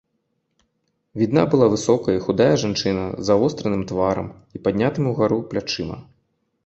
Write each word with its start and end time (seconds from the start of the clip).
Відна 1.21 1.43
была 1.51 1.67
высокая 1.73 2.15
і 2.17 2.23
худая 2.27 2.49
жанчына 2.63 3.05
з 3.11 3.21
завостраным 3.29 3.83
тварам 3.93 4.27
і 4.59 4.63
паднятымі 4.65 5.07
ўгару 5.17 5.37
плячыма. 5.53 5.97